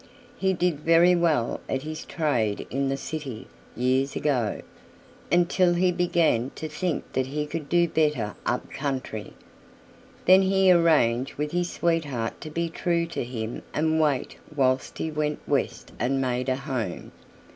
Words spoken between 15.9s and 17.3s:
and made a home.